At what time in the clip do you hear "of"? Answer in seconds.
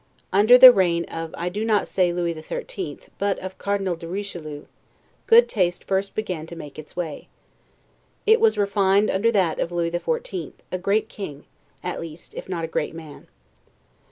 1.05-1.31, 3.37-3.59, 9.59-9.71